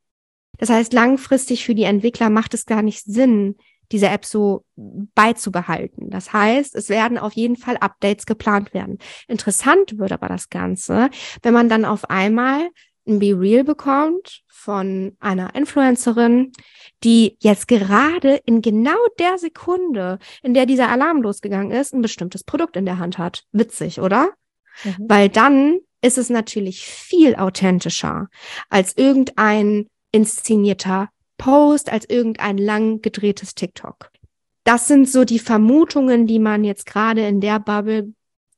[0.58, 3.56] Das heißt, langfristig für die Entwickler macht es gar nicht Sinn,
[3.94, 6.10] diese App so beizubehalten.
[6.10, 8.98] Das heißt, es werden auf jeden Fall Updates geplant werden.
[9.30, 11.10] Interessant wird aber das Ganze,
[11.42, 12.70] wenn man dann auf einmal
[13.08, 16.52] ein Be Real bekommt von einer Influencerin,
[17.04, 22.44] die jetzt gerade in genau der Sekunde, in der dieser Alarm losgegangen ist, ein bestimmtes
[22.44, 23.44] Produkt in der Hand hat.
[23.52, 24.34] Witzig, oder?
[24.84, 25.06] Mhm.
[25.08, 28.28] Weil dann ist es natürlich viel authentischer
[28.70, 34.12] als irgendein inszenierter Post, als irgendein lang gedrehtes TikTok.
[34.64, 38.14] Das sind so die Vermutungen, die man jetzt gerade in der Bubble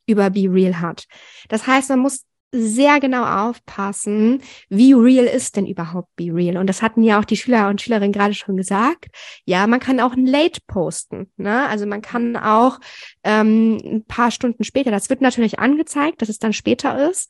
[0.06, 1.06] über Be Real hat.
[1.50, 6.58] Das heißt, man muss sehr genau aufpassen, wie real ist denn überhaupt Be Real?
[6.58, 9.08] Und das hatten ja auch die Schüler und Schülerinnen gerade schon gesagt.
[9.46, 11.30] Ja, man kann auch ein Late posten.
[11.38, 11.68] Ne?
[11.68, 12.80] Also man kann auch
[13.24, 17.30] ähm, ein paar Stunden später, das wird natürlich angezeigt, dass es dann später ist.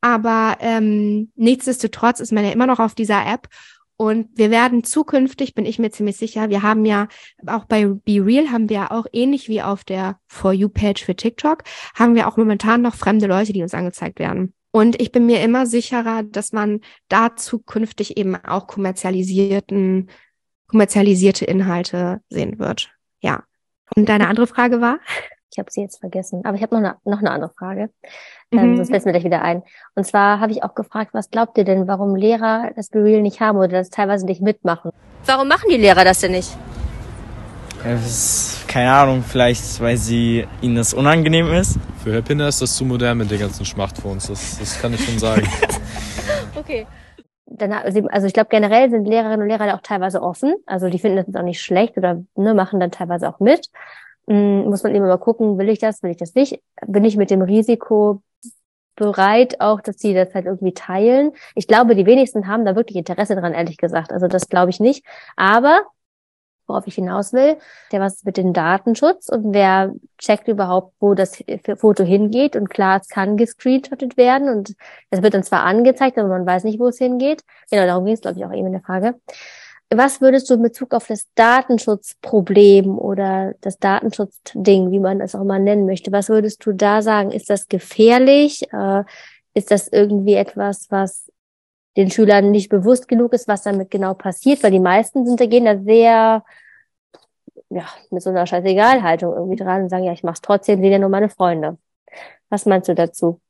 [0.00, 3.48] Aber ähm, nichtsdestotrotz ist man ja immer noch auf dieser App
[4.00, 7.08] und wir werden zukünftig, bin ich mir ziemlich sicher, wir haben ja
[7.48, 11.16] auch bei Be Real haben wir auch ähnlich wie auf der For You Page für
[11.16, 11.64] TikTok,
[11.96, 14.54] haben wir auch momentan noch fremde Leute, die uns angezeigt werden.
[14.70, 20.10] Und ich bin mir immer sicherer, dass man da zukünftig eben auch kommerzialisierten,
[20.68, 22.90] kommerzialisierte Inhalte sehen wird.
[23.20, 23.42] Ja.
[23.96, 25.00] Und deine andere Frage war?
[25.58, 27.90] Ich habe sie jetzt vergessen, aber ich habe noch eine, noch eine andere Frage.
[28.52, 28.76] Ähm, mhm.
[28.76, 29.64] Sonst fällt mir gleich wieder ein.
[29.96, 33.40] Und zwar habe ich auch gefragt, was glaubt ihr denn, warum Lehrer das Bereal nicht
[33.40, 34.92] haben oder das teilweise nicht mitmachen?
[35.26, 36.56] Warum machen die Lehrer das denn nicht?
[37.84, 41.76] Ja, ist, keine Ahnung, vielleicht weil sie ihnen das unangenehm ist.
[42.04, 45.04] Für Herr Pinner ist das zu modern mit den ganzen Smartphones, das, das kann ich
[45.04, 45.42] schon sagen.
[46.54, 46.86] okay.
[47.46, 50.54] Dann, also ich glaube generell sind Lehrerinnen und Lehrer auch teilweise offen.
[50.66, 53.70] Also die finden das auch nicht schlecht oder ne, machen dann teilweise auch mit.
[54.28, 56.60] Hm, muss man eben mal gucken, will ich das, will ich das nicht?
[56.86, 58.22] Bin ich mit dem Risiko
[58.94, 61.32] bereit, auch, dass sie das halt irgendwie teilen?
[61.54, 64.12] Ich glaube, die wenigsten haben da wirklich Interesse dran, ehrlich gesagt.
[64.12, 65.04] Also das glaube ich nicht.
[65.36, 65.80] Aber
[66.66, 67.56] worauf ich hinaus will,
[67.90, 71.42] der was mit dem Datenschutz und wer checkt überhaupt, wo das
[71.76, 74.74] Foto hingeht und klar, es kann gescreenshottet werden und
[75.08, 77.42] es wird dann zwar angezeigt, aber man weiß nicht, wo es hingeht.
[77.70, 79.14] Genau, darum ging es, glaube ich, auch eben in der Frage.
[79.90, 85.44] Was würdest du in Bezug auf das Datenschutzproblem oder das Datenschutzding, wie man es auch
[85.44, 87.30] mal nennen möchte, was würdest du da sagen?
[87.30, 88.70] Ist das gefährlich?
[88.72, 89.04] Äh,
[89.54, 91.32] ist das irgendwie etwas, was
[91.96, 94.62] den Schülern nicht bewusst genug ist, was damit genau passiert?
[94.62, 96.44] Weil die meisten sind da gehen da sehr
[97.70, 100.98] ja, mit so einer Scheißegal-Haltung irgendwie dran und sagen, ja, ich mach's trotzdem, sind ja
[100.98, 101.78] nur meine Freunde.
[102.50, 103.40] Was meinst du dazu?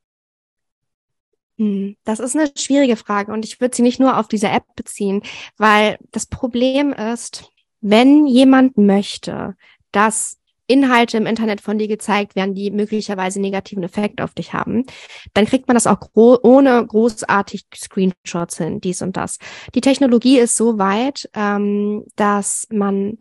[1.58, 4.64] Hm, das ist eine schwierige Frage und ich würde sie nicht nur auf diese App
[4.76, 5.22] beziehen,
[5.56, 9.56] weil das Problem ist, wenn jemand möchte,
[9.90, 14.84] dass Inhalte im Internet von dir gezeigt werden, die möglicherweise negativen Effekt auf dich haben,
[15.32, 19.38] dann kriegt man das auch gro ohne großartig Screenshots hin, dies und das.
[19.74, 23.16] Die Technologie ist so weit, ähm, dass man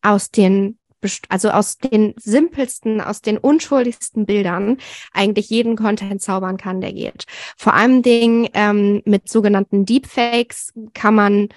[0.00, 0.78] aus den
[1.28, 4.78] also aus den simpelsten, aus den unschuldigsten Bildern
[5.12, 7.26] eigentlich jeden Content zaubern kann, der geht.
[7.56, 11.48] Vor allem Dingen ähm, mit sogenannten Deepfakes kann man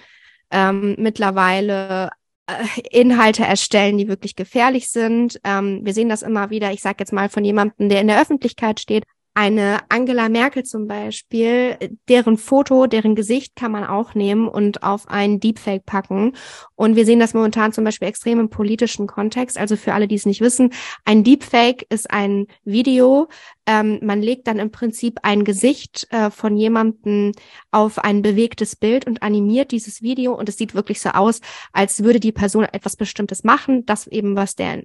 [0.51, 2.11] ähm, mittlerweile
[2.47, 5.39] äh, Inhalte erstellen, die wirklich gefährlich sind.
[5.43, 8.21] Ähm, wir sehen das immer wieder, ich sage jetzt mal von jemandem, der in der
[8.21, 9.03] Öffentlichkeit steht,
[9.35, 15.09] eine Angela Merkel zum Beispiel, deren Foto, deren Gesicht kann man auch nehmen und auf
[15.09, 16.37] einen Deepfake packen.
[16.75, 19.57] Und wir sehen das momentan zum Beispiel extrem im politischen Kontext.
[19.57, 20.71] Also für alle, die es nicht wissen,
[21.03, 23.27] ein Deepfake ist ein Video.
[23.65, 27.33] Ähm, man legt dann im Prinzip ein Gesicht äh, von jemandem
[27.71, 30.33] auf ein bewegtes Bild und animiert dieses Video.
[30.33, 31.41] Und es sieht wirklich so aus,
[31.73, 33.85] als würde die Person etwas Bestimmtes machen.
[33.85, 34.83] Das eben, was der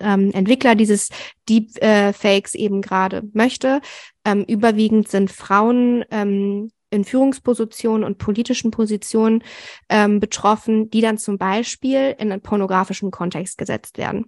[0.00, 1.10] ähm, Entwickler dieses
[1.48, 3.80] Deepfakes äh, eben gerade möchte.
[4.24, 9.42] Ähm, überwiegend sind Frauen ähm, in Führungspositionen und politischen Positionen
[9.88, 14.26] ähm, betroffen, die dann zum Beispiel in einen pornografischen Kontext gesetzt werden.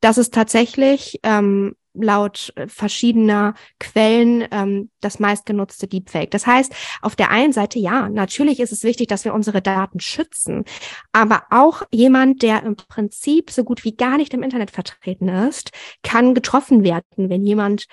[0.00, 6.30] Das ist tatsächlich ähm, laut äh, verschiedener Quellen ähm, das meistgenutzte Deepfake.
[6.30, 6.72] Das heißt,
[7.02, 10.64] auf der einen Seite ja, natürlich ist es wichtig, dass wir unsere Daten schützen,
[11.12, 15.70] aber auch jemand, der im Prinzip so gut wie gar nicht im Internet vertreten ist,
[16.02, 17.86] kann getroffen werden, wenn jemand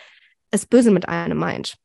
[0.52, 1.78] es böse mit einem meint.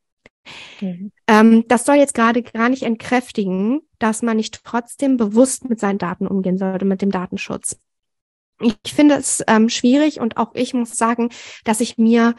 [0.80, 1.12] Mhm.
[1.26, 5.98] Ähm, das soll jetzt gerade gar nicht entkräftigen, dass man nicht trotzdem bewusst mit seinen
[5.98, 7.78] Daten umgehen sollte, mit dem Datenschutz
[8.60, 11.30] ich finde es ähm, schwierig und auch ich muss sagen,
[11.64, 12.34] dass ich mir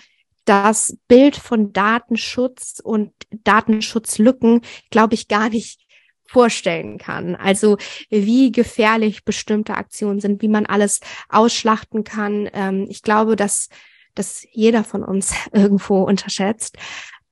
[0.45, 5.86] das Bild von Datenschutz und Datenschutzlücken, glaube ich, gar nicht
[6.25, 7.36] vorstellen kann.
[7.36, 7.77] Also
[8.10, 12.49] wie gefährlich bestimmte Aktionen sind, wie man alles ausschlachten kann.
[12.53, 13.67] Ähm, ich glaube, dass
[14.15, 16.77] das jeder von uns irgendwo unterschätzt.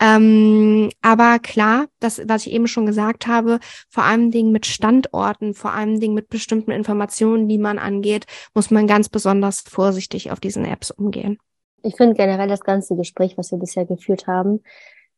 [0.02, 3.60] Ähm, aber klar, das, was ich eben schon gesagt habe,
[3.90, 8.72] vor allem Dingen mit Standorten, vor allem Dingen mit bestimmten Informationen, die man angeht, muss
[8.72, 11.38] man ganz besonders vorsichtig auf diesen Apps umgehen.
[11.84, 14.62] Ich finde generell das ganze Gespräch, was wir bisher geführt haben,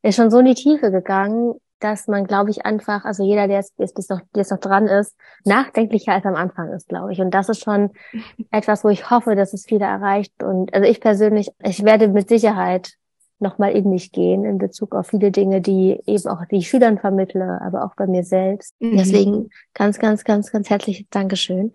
[0.02, 3.58] ist schon so in die Tiefe gegangen, dass man, glaube ich, einfach, also jeder, der
[3.58, 5.16] jetzt, bis noch, der jetzt noch dran ist,
[5.46, 7.20] nachdenklicher als am Anfang ist, glaube ich.
[7.20, 7.92] Und das ist schon
[8.52, 10.44] etwas, wo ich hoffe, dass es viele erreicht.
[10.44, 12.94] Und also ich persönlich, ich werde mit Sicherheit
[13.42, 17.60] nochmal in mich gehen in Bezug auf viele Dinge, die eben auch die Schülern vermittle,
[17.62, 18.76] aber auch bei mir selbst.
[18.80, 18.98] Mhm.
[18.98, 21.74] Deswegen ganz, ganz, ganz, ganz herzliches Dankeschön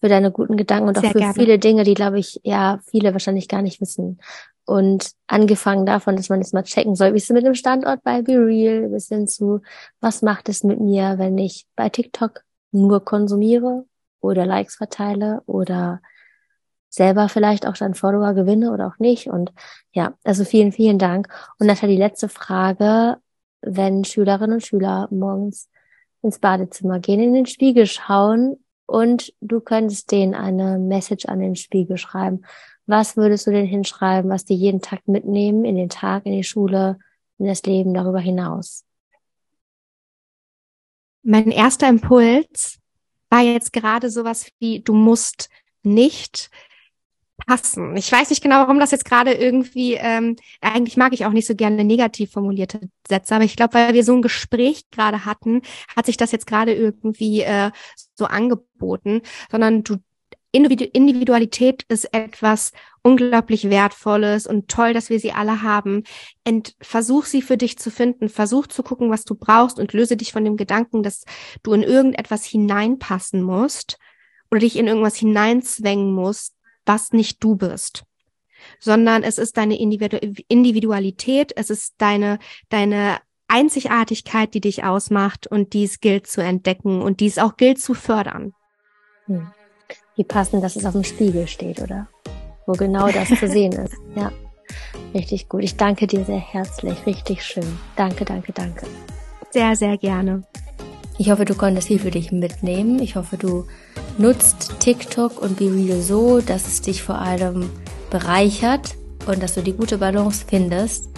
[0.00, 1.34] für deine guten Gedanken und auch Sehr für gerne.
[1.34, 4.20] viele Dinge, die, glaube ich, ja, viele wahrscheinlich gar nicht wissen.
[4.66, 8.02] Und angefangen davon, dass man jetzt mal checken soll, wie ist es mit dem Standort
[8.02, 9.60] bei Be Real, bis hin zu,
[10.00, 13.84] was macht es mit mir, wenn ich bei TikTok nur konsumiere
[14.20, 16.00] oder Likes verteile oder
[16.94, 19.26] selber vielleicht auch dann Follower gewinne oder auch nicht.
[19.26, 19.52] Und
[19.92, 21.28] ja, also vielen, vielen Dank.
[21.58, 23.18] Und Nathalie, die letzte Frage.
[23.66, 25.70] Wenn Schülerinnen und Schüler morgens
[26.20, 31.56] ins Badezimmer gehen, in den Spiegel schauen und du könntest denen eine Message an den
[31.56, 32.44] Spiegel schreiben,
[32.86, 36.44] was würdest du denn hinschreiben, was die jeden Tag mitnehmen, in den Tag, in die
[36.44, 36.98] Schule,
[37.38, 38.84] in das Leben darüber hinaus?
[41.22, 42.78] Mein erster Impuls
[43.30, 45.48] war jetzt gerade sowas wie, du musst
[45.82, 46.50] nicht
[47.46, 47.96] passen.
[47.96, 51.46] Ich weiß nicht genau, warum das jetzt gerade irgendwie, ähm, eigentlich mag ich auch nicht
[51.46, 55.62] so gerne negativ formulierte Sätze, aber ich glaube, weil wir so ein Gespräch gerade hatten,
[55.96, 57.70] hat sich das jetzt gerade irgendwie äh,
[58.14, 59.98] so angeboten, sondern du
[60.54, 62.70] Individualität ist etwas
[63.02, 66.04] unglaublich Wertvolles und toll, dass wir sie alle haben.
[66.46, 68.28] Und versuch sie für dich zu finden.
[68.28, 71.24] Versuch zu gucken, was du brauchst und löse dich von dem Gedanken, dass
[71.64, 73.98] du in irgendetwas hineinpassen musst
[74.48, 76.53] oder dich in irgendwas hineinzwängen musst,
[76.86, 78.04] was nicht du bist,
[78.78, 83.18] sondern es ist deine Individualität, es ist deine, deine
[83.48, 88.52] Einzigartigkeit, die dich ausmacht und dies gilt zu entdecken und dies auch gilt zu fördern.
[89.26, 89.46] Hm.
[90.16, 92.08] Wie passend, dass es auf dem Spiegel steht, oder?
[92.66, 93.94] Wo genau das zu sehen ist.
[94.14, 94.32] Ja,
[95.12, 95.62] richtig gut.
[95.62, 97.04] Ich danke dir sehr herzlich.
[97.06, 97.78] Richtig schön.
[97.96, 98.86] Danke, danke, danke.
[99.50, 100.44] Sehr, sehr gerne.
[101.16, 102.98] Ich hoffe, du konntest viel für dich mitnehmen.
[102.98, 103.66] Ich hoffe, du
[104.18, 107.70] nutzt TikTok und BeReal so, dass es dich vor allem
[108.10, 108.96] bereichert
[109.26, 111.08] und dass du die gute Balance findest.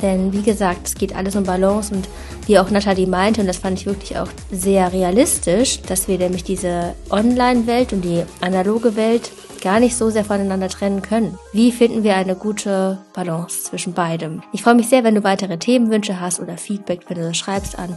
[0.00, 2.08] Denn wie gesagt, es geht alles um Balance und
[2.46, 6.44] wie auch Nathalie meinte, und das fand ich wirklich auch sehr realistisch, dass wir nämlich
[6.44, 9.30] diese Online-Welt und die analoge Welt
[9.62, 11.38] gar nicht so sehr voneinander trennen können.
[11.52, 14.42] Wie finden wir eine gute Balance zwischen beidem?
[14.52, 17.78] Ich freue mich sehr, wenn du weitere Themenwünsche hast oder Feedback, wenn du das schreibst
[17.78, 17.96] an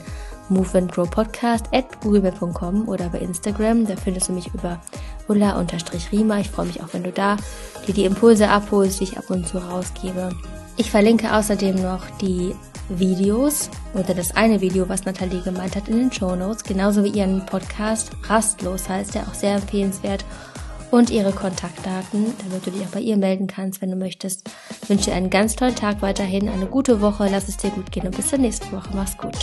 [0.50, 0.68] Move
[1.72, 3.86] at googlemail.com oder bei Instagram.
[3.86, 4.80] Da findest du mich über
[5.28, 6.40] ulla-rima.
[6.40, 7.38] Ich freue mich auch, wenn du da
[7.88, 10.30] dir die Impulse abholst, die ich ab und zu rausgebe.
[10.78, 12.56] Ich verlinke außerdem noch die
[12.90, 17.10] Videos oder das eine Video, was Nathalie gemeint hat, in den Show Notes, genauso wie
[17.10, 20.26] ihren Podcast Rastlos heißt, der auch sehr empfehlenswert
[20.92, 24.50] und ihre Kontaktdaten, damit du dich auch bei ihr melden kannst, wenn du möchtest.
[24.82, 27.92] Ich wünsche dir einen ganz tollen Tag weiterhin, eine gute Woche, lass es dir gut
[27.92, 28.90] gehen und bis zur nächsten Woche.
[28.94, 29.38] Mach's gut.